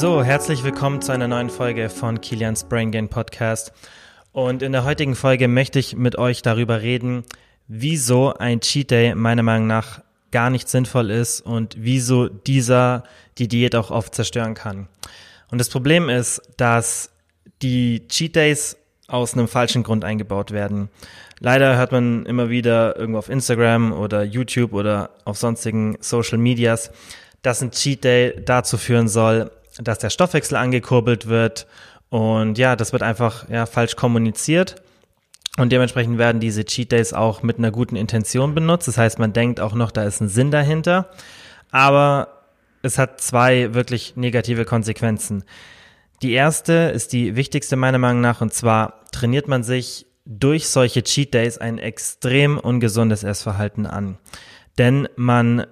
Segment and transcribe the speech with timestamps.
[0.00, 3.72] So, herzlich willkommen zu einer neuen Folge von Kilians Brain Gain Podcast.
[4.30, 7.24] Und in der heutigen Folge möchte ich mit euch darüber reden,
[7.66, 10.00] wieso ein Cheat Day meiner Meinung nach
[10.30, 13.02] gar nicht sinnvoll ist und wieso dieser
[13.38, 14.86] die Diät auch oft zerstören kann.
[15.50, 17.10] Und das Problem ist, dass
[17.60, 18.76] die Cheat Days
[19.08, 20.90] aus einem falschen Grund eingebaut werden.
[21.40, 26.92] Leider hört man immer wieder irgendwo auf Instagram oder YouTube oder auf sonstigen Social Medias,
[27.42, 31.66] dass ein Cheat Day dazu führen soll, dass der Stoffwechsel angekurbelt wird
[32.10, 34.76] und ja, das wird einfach ja falsch kommuniziert.
[35.58, 38.86] Und dementsprechend werden diese Cheat Days auch mit einer guten Intention benutzt.
[38.86, 41.10] Das heißt, man denkt auch noch, da ist ein Sinn dahinter.
[41.72, 42.44] Aber
[42.82, 45.44] es hat zwei wirklich negative Konsequenzen.
[46.22, 51.02] Die erste ist die wichtigste meiner Meinung nach und zwar trainiert man sich durch solche
[51.02, 54.18] Cheat Days ein extrem ungesundes Essverhalten an.
[54.78, 55.66] Denn man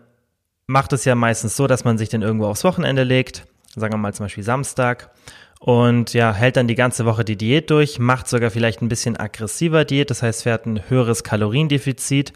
[0.67, 3.47] macht es ja meistens so, dass man sich den irgendwo aufs Wochenende legt,
[3.77, 5.11] sagen wir mal zum Beispiel Samstag,
[5.59, 9.17] und ja, hält dann die ganze Woche die Diät durch, macht sogar vielleicht ein bisschen
[9.17, 12.35] aggressiver Diät, das heißt, fährt ein höheres Kaloriendefizit.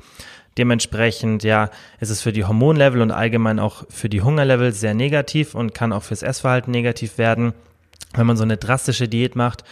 [0.56, 5.54] Dementsprechend, ja, ist es für die Hormonlevel und allgemein auch für die Hungerlevel sehr negativ
[5.54, 7.52] und kann auch fürs Essverhalten negativ werden
[8.14, 9.64] wenn man so eine drastische Diät macht.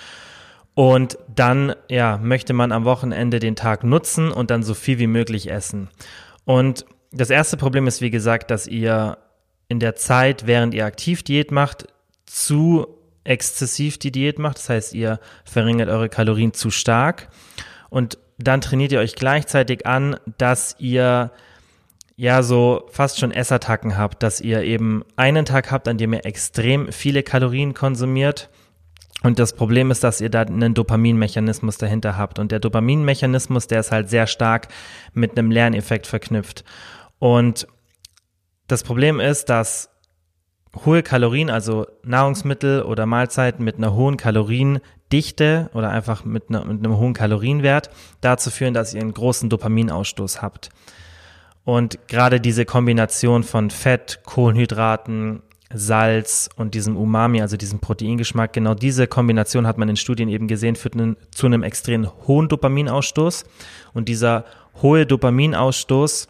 [0.74, 5.08] Und dann, ja, möchte man am Wochenende den Tag nutzen und dann so viel wie
[5.08, 5.88] möglich essen.
[6.44, 9.18] Und das erste Problem ist, wie gesagt, dass ihr
[9.68, 11.86] in der Zeit, während ihr aktiv Diät macht,
[12.26, 12.86] zu
[13.24, 14.58] exzessiv die Diät macht.
[14.58, 17.28] Das heißt, ihr verringert eure Kalorien zu stark.
[17.90, 21.30] Und dann trainiert ihr euch gleichzeitig an, dass ihr
[22.16, 26.24] ja so fast schon Essattacken habt, dass ihr eben einen Tag habt, an dem ihr
[26.24, 28.48] extrem viele Kalorien konsumiert.
[29.22, 32.38] Und das Problem ist, dass ihr da einen Dopaminmechanismus dahinter habt.
[32.38, 34.68] Und der Dopaminmechanismus, der ist halt sehr stark
[35.12, 36.64] mit einem Lerneffekt verknüpft.
[37.18, 37.66] Und
[38.68, 39.90] das Problem ist, dass
[40.84, 46.84] hohe Kalorien, also Nahrungsmittel oder Mahlzeiten mit einer hohen Kaloriendichte oder einfach mit, einer, mit
[46.84, 47.90] einem hohen Kalorienwert
[48.20, 50.68] dazu führen, dass ihr einen großen Dopaminausstoß habt.
[51.64, 55.42] Und gerade diese Kombination von Fett, Kohlenhydraten,
[55.72, 60.48] Salz und diesem Umami, also diesem Proteingeschmack, genau diese Kombination hat man in Studien eben
[60.48, 60.94] gesehen, führt
[61.30, 63.44] zu einem extrem hohen Dopaminausstoß.
[63.92, 64.44] Und dieser
[64.80, 66.28] hohe Dopaminausstoß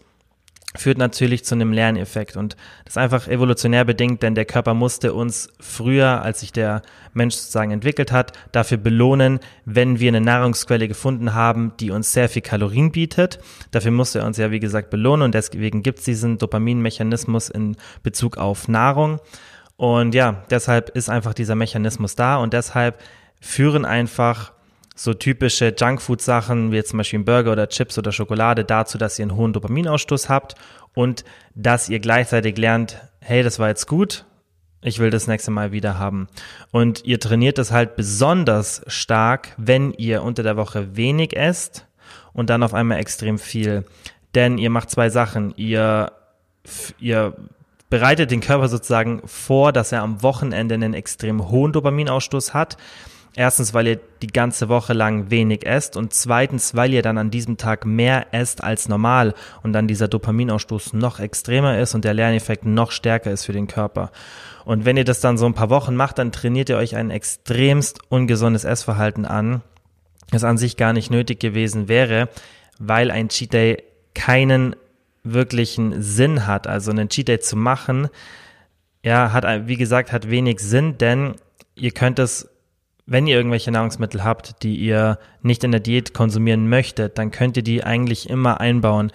[0.79, 5.13] führt natürlich zu einem Lerneffekt und das ist einfach evolutionär bedingt, denn der Körper musste
[5.13, 10.89] uns früher, als sich der Mensch sozusagen entwickelt hat, dafür belohnen, wenn wir eine Nahrungsquelle
[10.89, 13.41] gefunden haben, die uns sehr viel Kalorien bietet.
[13.71, 17.77] Dafür musste er uns ja, wie gesagt, belohnen und deswegen gibt es diesen Dopaminmechanismus in
[18.03, 19.21] Bezug auf Nahrung.
[19.77, 23.01] Und ja, deshalb ist einfach dieser Mechanismus da und deshalb
[23.41, 24.53] führen einfach
[24.99, 29.25] so typische Junkfood-Sachen, wie jetzt zum Beispiel Burger oder Chips oder Schokolade, dazu, dass ihr
[29.25, 30.57] einen hohen Dopaminausstoß habt
[30.93, 34.25] und dass ihr gleichzeitig lernt, hey, das war jetzt gut,
[34.83, 36.27] ich will das nächste Mal wieder haben.
[36.73, 41.87] Und ihr trainiert das halt besonders stark, wenn ihr unter der Woche wenig esst
[42.33, 43.85] und dann auf einmal extrem viel.
[44.35, 45.55] Denn ihr macht zwei Sachen.
[45.57, 46.11] Ihr,
[46.99, 47.37] ihr
[47.89, 52.77] bereitet den Körper sozusagen vor, dass er am Wochenende einen extrem hohen Dopaminausstoß hat.
[53.39, 57.31] Erstens, weil ihr die ganze Woche lang wenig esst und zweitens, weil ihr dann an
[57.31, 59.33] diesem Tag mehr esst als normal
[59.63, 63.69] und dann dieser Dopaminausstoß noch extremer ist und der Lerneffekt noch stärker ist für den
[63.69, 64.11] Körper.
[64.65, 67.13] Und wenn ihr das dann so ein paar Wochen macht, dann trainiert ihr euch ein
[67.13, 69.63] extremst ungesundes Essverhalten an,
[70.33, 72.31] das an sich gar nicht nötig gewesen wäre,
[72.81, 73.85] weil ein Cheat Day
[74.17, 74.75] keinen
[75.23, 76.67] wirklichen Sinn hat.
[76.67, 78.09] Also einen Cheat Day zu machen,
[79.05, 81.37] ja, hat, wie gesagt, hat wenig Sinn, denn
[81.77, 82.49] ihr könnt es
[83.09, 87.57] wenn ihr irgendwelche Nahrungsmittel habt, die ihr nicht in der Diät konsumieren möchtet, dann könnt
[87.57, 89.13] ihr die eigentlich immer einbauen.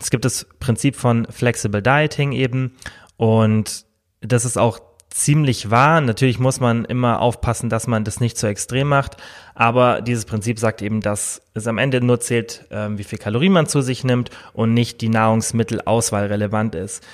[0.00, 2.72] Es gibt das Prinzip von Flexible Dieting eben
[3.18, 3.84] und
[4.22, 6.00] das ist auch ziemlich wahr.
[6.00, 9.18] Natürlich muss man immer aufpassen, dass man das nicht zu extrem macht,
[9.54, 13.52] aber dieses Prinzip sagt eben, dass es am Ende nur zählt, äh, wie viel Kalorien
[13.52, 17.06] man zu sich nimmt und nicht die Nahrungsmittelauswahl relevant ist.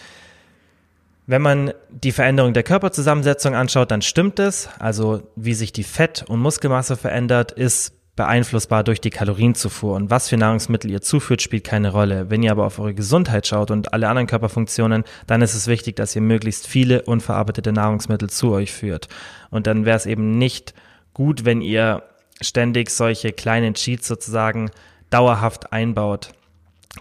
[1.30, 4.68] Wenn man die Veränderung der Körperzusammensetzung anschaut, dann stimmt es.
[4.80, 9.94] Also wie sich die Fett- und Muskelmasse verändert, ist beeinflussbar durch die Kalorienzufuhr.
[9.94, 12.30] Und was für Nahrungsmittel ihr zuführt, spielt keine Rolle.
[12.30, 15.94] Wenn ihr aber auf eure Gesundheit schaut und alle anderen Körperfunktionen, dann ist es wichtig,
[15.94, 19.06] dass ihr möglichst viele unverarbeitete Nahrungsmittel zu euch führt.
[19.50, 20.74] Und dann wäre es eben nicht
[21.14, 22.02] gut, wenn ihr
[22.40, 24.72] ständig solche kleinen Cheats sozusagen
[25.10, 26.32] dauerhaft einbaut.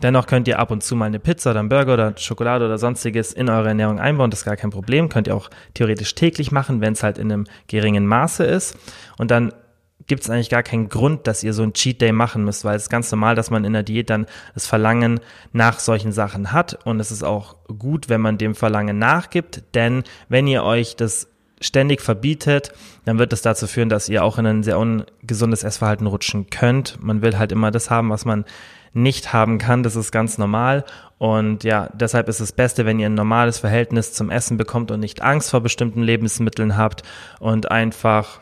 [0.01, 2.78] Dennoch könnt ihr ab und zu mal eine Pizza oder einen Burger oder Schokolade oder
[2.78, 4.31] sonstiges in eure Ernährung einbauen.
[4.31, 5.10] Das ist gar kein Problem.
[5.10, 8.78] Könnt ihr auch theoretisch täglich machen, wenn es halt in einem geringen Maße ist.
[9.18, 9.54] Und dann
[10.07, 12.75] gibt es eigentlich gar keinen Grund, dass ihr so ein Cheat Day machen müsst, weil
[12.75, 15.19] es ist ganz normal, dass man in der Diät dann das Verlangen
[15.54, 16.86] nach solchen Sachen hat.
[16.86, 21.28] Und es ist auch gut, wenn man dem Verlangen nachgibt, denn wenn ihr euch das
[21.62, 22.72] ständig verbietet,
[23.06, 27.04] dann wird es dazu führen, dass ihr auch in ein sehr ungesundes Essverhalten rutschen könnt.
[27.04, 28.46] Man will halt immer das haben, was man
[28.94, 29.83] nicht haben kann.
[29.83, 30.86] Das ist ganz normal.
[31.18, 35.01] Und ja, deshalb ist es Beste, wenn ihr ein normales Verhältnis zum Essen bekommt und
[35.01, 37.03] nicht Angst vor bestimmten Lebensmitteln habt
[37.39, 38.39] und einfach,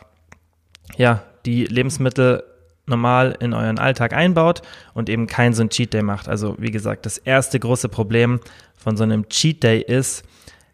[0.96, 2.44] ja, die Lebensmittel
[2.86, 4.62] normal in euren Alltag einbaut
[4.94, 6.28] und eben kein so ein Cheat Day macht.
[6.28, 8.40] Also wie gesagt, das erste große Problem
[8.76, 10.24] von so einem Cheat Day ist,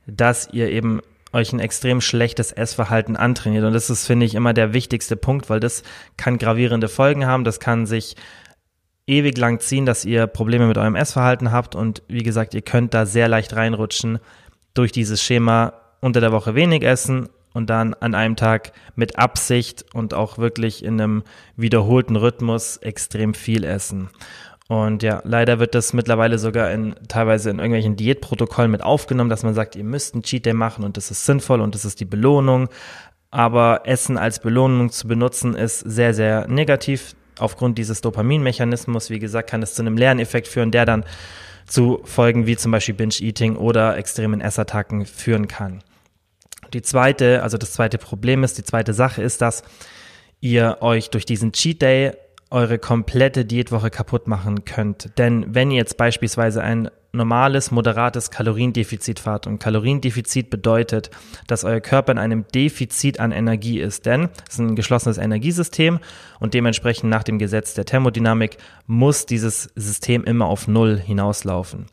[0.06, 1.00] dass ihr eben
[1.32, 3.64] euch ein extrem schlechtes Essverhalten antrainiert.
[3.64, 5.82] Und das ist, finde ich, immer der wichtigste Punkt, weil das
[6.16, 7.44] kann gravierende Folgen haben.
[7.44, 8.14] Das kann sich
[9.06, 11.74] ewig lang ziehen, dass ihr Probleme mit eurem Essverhalten habt.
[11.74, 14.18] Und wie gesagt, ihr könnt da sehr leicht reinrutschen
[14.72, 19.84] durch dieses Schema unter der Woche wenig essen und dann an einem Tag mit Absicht
[19.94, 21.22] und auch wirklich in einem
[21.56, 24.10] wiederholten Rhythmus extrem viel essen.
[24.66, 29.42] Und ja, leider wird das mittlerweile sogar in teilweise in irgendwelchen Diätprotokollen mit aufgenommen, dass
[29.42, 32.00] man sagt, ihr müsst einen Cheat Day machen und das ist sinnvoll und das ist
[32.00, 32.68] die Belohnung.
[33.30, 37.14] Aber Essen als Belohnung zu benutzen ist sehr, sehr negativ.
[37.38, 41.04] Aufgrund dieses Dopaminmechanismus, wie gesagt, kann es zu einem Lerneffekt führen, der dann
[41.66, 45.82] zu Folgen wie zum Beispiel Binge-Eating oder extremen Essattacken führen kann.
[46.72, 49.62] Die zweite, also das zweite Problem ist, die zweite Sache ist, dass
[50.40, 52.12] ihr euch durch diesen Cheat Day
[52.50, 55.18] eure komplette Diätwoche kaputt machen könnt.
[55.18, 61.10] Denn wenn ihr jetzt beispielsweise ein normales, moderates Kaloriendefizit fahrt und Kaloriendefizit bedeutet,
[61.46, 66.00] dass euer Körper in einem Defizit an Energie ist, denn es ist ein geschlossenes Energiesystem
[66.40, 71.86] und dementsprechend nach dem Gesetz der Thermodynamik muss dieses System immer auf Null hinauslaufen.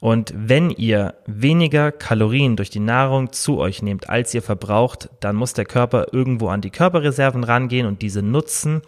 [0.00, 5.34] Und wenn ihr weniger Kalorien durch die Nahrung zu euch nehmt, als ihr verbraucht, dann
[5.34, 8.82] muss der Körper irgendwo an die Körperreserven rangehen und diese nutzen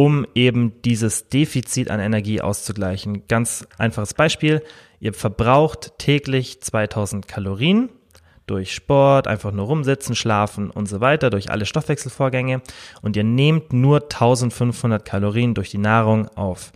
[0.00, 3.26] um eben dieses Defizit an Energie auszugleichen.
[3.28, 4.62] Ganz einfaches Beispiel.
[4.98, 7.90] Ihr verbraucht täglich 2000 Kalorien
[8.46, 12.62] durch Sport, einfach nur rumsitzen, schlafen und so weiter, durch alle Stoffwechselvorgänge
[13.02, 16.72] und ihr nehmt nur 1500 Kalorien durch die Nahrung auf.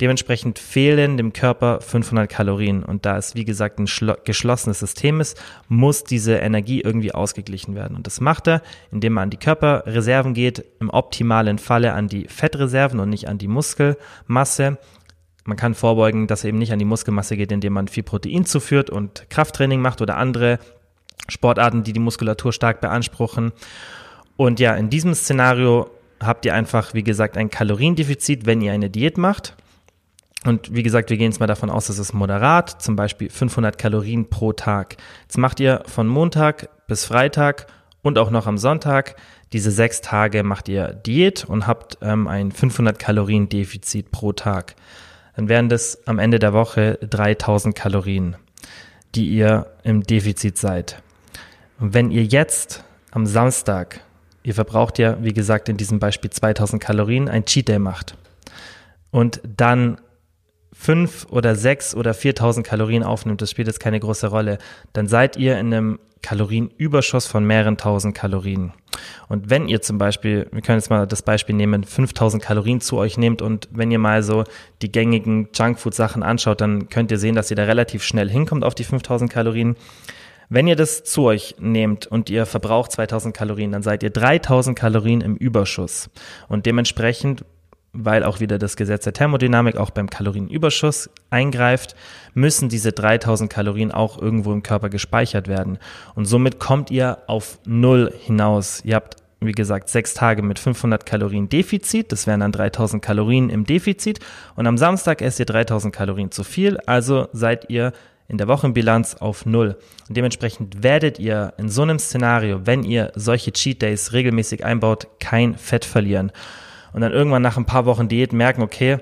[0.00, 2.82] Dementsprechend fehlen dem Körper 500 Kalorien.
[2.82, 3.88] Und da es, wie gesagt, ein
[4.24, 7.96] geschlossenes System ist, muss diese Energie irgendwie ausgeglichen werden.
[7.96, 12.26] Und das macht er, indem er an die Körperreserven geht, im optimalen Falle an die
[12.26, 14.78] Fettreserven und nicht an die Muskelmasse.
[15.44, 18.46] Man kann vorbeugen, dass er eben nicht an die Muskelmasse geht, indem man viel Protein
[18.46, 20.58] zuführt und Krafttraining macht oder andere
[21.28, 23.52] Sportarten, die die Muskulatur stark beanspruchen.
[24.36, 25.88] Und ja, in diesem Szenario
[26.20, 29.54] habt ihr einfach, wie gesagt, ein Kaloriendefizit, wenn ihr eine Diät macht.
[30.44, 33.78] Und wie gesagt, wir gehen jetzt mal davon aus, dass es moderat, zum Beispiel 500
[33.78, 34.96] Kalorien pro Tag.
[35.22, 37.66] Jetzt macht ihr von Montag bis Freitag
[38.02, 39.16] und auch noch am Sonntag
[39.54, 44.74] diese sechs Tage macht ihr Diät und habt ähm, ein 500 Kalorien Defizit pro Tag.
[45.36, 48.34] Dann wären das am Ende der Woche 3000 Kalorien,
[49.14, 51.02] die ihr im Defizit seid.
[51.78, 52.82] Und wenn ihr jetzt
[53.12, 54.00] am Samstag,
[54.42, 58.16] ihr verbraucht ja, wie gesagt, in diesem Beispiel 2000 Kalorien, ein Cheat Day macht
[59.12, 60.00] und dann
[60.84, 64.58] fünf oder sechs oder 4000 Kalorien aufnimmt, das spielt jetzt keine große Rolle,
[64.92, 68.74] dann seid ihr in einem Kalorienüberschuss von mehreren tausend Kalorien.
[69.28, 72.98] Und wenn ihr zum Beispiel, wir können jetzt mal das Beispiel nehmen, 5000 Kalorien zu
[72.98, 74.44] euch nehmt und wenn ihr mal so
[74.82, 78.74] die gängigen Junkfood-Sachen anschaut, dann könnt ihr sehen, dass ihr da relativ schnell hinkommt auf
[78.74, 79.76] die 5000 Kalorien.
[80.50, 84.78] Wenn ihr das zu euch nehmt und ihr verbraucht 2000 Kalorien, dann seid ihr 3000
[84.78, 86.10] Kalorien im Überschuss.
[86.48, 87.44] Und dementsprechend
[87.94, 91.94] weil auch wieder das Gesetz der Thermodynamik auch beim Kalorienüberschuss eingreift,
[92.34, 95.78] müssen diese 3000 Kalorien auch irgendwo im Körper gespeichert werden.
[96.14, 98.82] Und somit kommt ihr auf Null hinaus.
[98.84, 102.10] Ihr habt, wie gesagt, sechs Tage mit 500 Kalorien Defizit.
[102.10, 104.18] Das wären dann 3000 Kalorien im Defizit.
[104.56, 106.78] Und am Samstag esst ihr 3000 Kalorien zu viel.
[106.86, 107.92] Also seid ihr
[108.26, 109.76] in der Wochenbilanz auf Null.
[110.08, 115.06] Und dementsprechend werdet ihr in so einem Szenario, wenn ihr solche Cheat Days regelmäßig einbaut,
[115.20, 116.32] kein Fett verlieren
[116.94, 118.98] und dann irgendwann nach ein paar Wochen Diät merken, okay,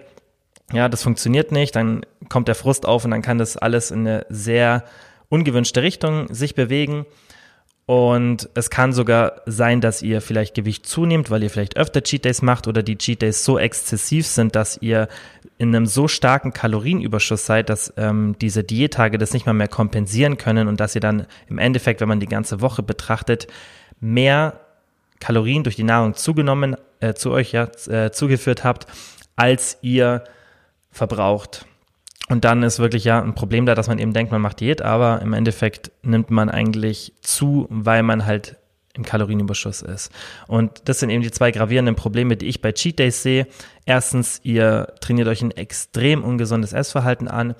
[0.72, 4.00] ja, das funktioniert nicht, dann kommt der Frust auf und dann kann das alles in
[4.00, 4.84] eine sehr
[5.28, 7.04] ungewünschte Richtung sich bewegen.
[7.84, 12.24] Und es kann sogar sein, dass ihr vielleicht Gewicht zunehmt, weil ihr vielleicht öfter Cheat
[12.24, 15.08] Days macht oder die Cheat Days so exzessiv sind, dass ihr
[15.58, 20.38] in einem so starken Kalorienüberschuss seid, dass ähm, diese Diättage das nicht mal mehr kompensieren
[20.38, 23.48] können und dass ihr dann im Endeffekt, wenn man die ganze Woche betrachtet,
[24.00, 24.60] mehr
[25.20, 28.86] Kalorien durch die Nahrung zugenommen, äh, zu euch ja, äh, zugeführt habt,
[29.36, 30.24] als ihr
[30.90, 31.66] verbraucht.
[32.28, 34.80] Und dann ist wirklich ja ein Problem da, dass man eben denkt, man macht Diät,
[34.80, 38.56] aber im Endeffekt nimmt man eigentlich zu, weil man halt
[38.94, 40.10] im Kalorienüberschuss ist.
[40.46, 43.46] Und das sind eben die zwei gravierenden Probleme, die ich bei Cheat Days sehe.
[43.86, 47.54] Erstens, ihr trainiert euch ein extrem ungesundes Essverhalten an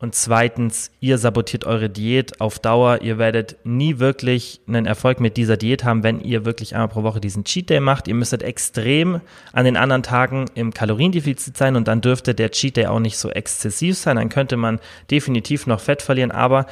[0.00, 3.02] Und zweitens, ihr sabotiert eure Diät auf Dauer.
[3.02, 7.02] Ihr werdet nie wirklich einen Erfolg mit dieser Diät haben, wenn ihr wirklich einmal pro
[7.02, 8.06] Woche diesen Cheat Day macht.
[8.06, 9.20] Ihr müsstet extrem
[9.52, 13.18] an den anderen Tagen im Kaloriendefizit sein und dann dürfte der Cheat Day auch nicht
[13.18, 14.14] so exzessiv sein.
[14.14, 14.78] Dann könnte man
[15.10, 16.66] definitiv noch Fett verlieren, aber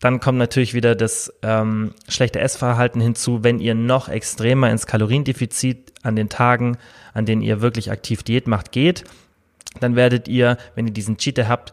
[0.00, 5.92] dann kommt natürlich wieder das ähm, schlechte Essverhalten hinzu, wenn ihr noch extremer ins Kaloriendefizit
[6.02, 6.78] an den Tagen,
[7.12, 9.04] an denen ihr wirklich aktiv Diät macht, geht.
[9.78, 11.72] Dann werdet ihr, wenn ihr diesen Cheat Day habt,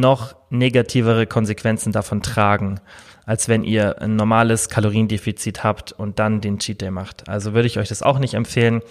[0.00, 2.80] noch negativere Konsequenzen davon tragen,
[3.26, 7.28] als wenn ihr ein normales Kaloriendefizit habt und dann den Cheat Day macht.
[7.28, 8.82] Also würde ich euch das auch nicht empfehlen.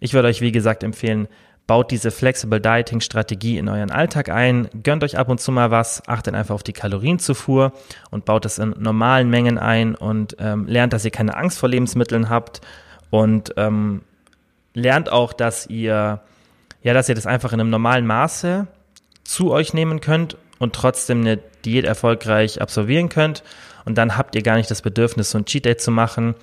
[0.00, 1.28] Ich würde euch, wie gesagt, empfehlen,
[1.66, 5.70] baut diese Flexible Dieting Strategie in euren Alltag ein, gönnt euch ab und zu mal
[5.70, 7.72] was, achtet einfach auf die Kalorienzufuhr
[8.10, 11.68] und baut es in normalen Mengen ein und ähm, lernt, dass ihr keine Angst vor
[11.68, 12.62] Lebensmitteln habt
[13.10, 14.02] und ähm,
[14.72, 16.22] lernt auch, dass ihr
[16.80, 18.66] ja, dass ihr das einfach in einem normalen Maße
[19.24, 23.42] zu euch nehmen könnt und trotzdem eine Diät erfolgreich absolvieren könnt.
[23.84, 26.34] Und dann habt ihr gar nicht das Bedürfnis, so ein Cheat Day zu machen.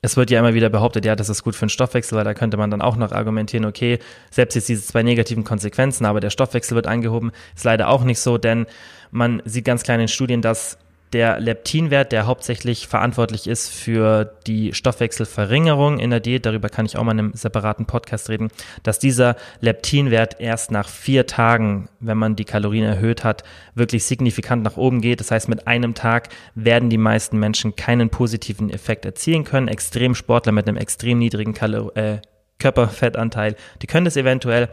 [0.00, 2.34] Es wird ja immer wieder behauptet, ja, das ist gut für den Stoffwechsel, weil da
[2.34, 3.98] könnte man dann auch noch argumentieren, okay,
[4.30, 8.20] selbst jetzt diese zwei negativen Konsequenzen, aber der Stoffwechsel wird angehoben, ist leider auch nicht
[8.20, 8.66] so, denn
[9.10, 10.78] man sieht ganz klar in den Studien, dass
[11.12, 16.96] der Leptinwert, der hauptsächlich verantwortlich ist für die Stoffwechselverringerung in der Diät, darüber kann ich
[16.96, 18.48] auch mal in einem separaten Podcast reden,
[18.82, 24.62] dass dieser Leptinwert erst nach vier Tagen, wenn man die Kalorien erhöht hat, wirklich signifikant
[24.62, 25.20] nach oben geht.
[25.20, 29.68] Das heißt, mit einem Tag werden die meisten Menschen keinen positiven Effekt erzielen können.
[29.68, 32.18] Extremsportler mit einem extrem niedrigen Kalor äh,
[32.58, 34.68] Körperfettanteil, die können das eventuell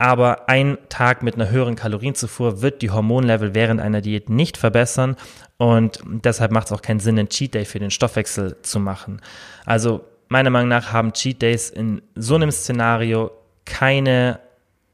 [0.00, 5.14] aber ein Tag mit einer höheren Kalorienzufuhr wird die Hormonlevel während einer Diät nicht verbessern
[5.58, 9.20] und deshalb macht es auch keinen Sinn, einen Cheat Day für den Stoffwechsel zu machen.
[9.66, 13.30] Also meiner Meinung nach haben Cheat Days in so einem Szenario
[13.66, 14.40] keine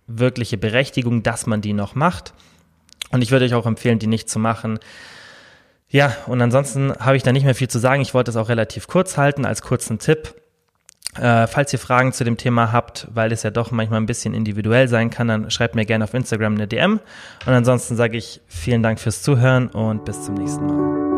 [0.09, 2.35] wirkliche Berechtigung, dass man die noch macht.
[3.13, 4.81] Und ich würde euch auch empfehlen, die nicht zu machen.
[5.89, 8.03] Ja, und ansonsten habe ich da nicht mehr viel zu sagen.
[8.03, 10.35] Ich wollte es auch relativ kurz halten als kurzen Tipp.
[11.21, 14.35] Äh, falls ihr Fragen zu dem Thema habt, weil es ja doch manchmal ein bisschen
[14.35, 17.01] individuell sein kann, dann schreibt mir gerne auf Instagram eine DM.
[17.47, 21.16] Und ansonsten sage ich vielen Dank fürs Zuhören und bis zum nächsten Mal.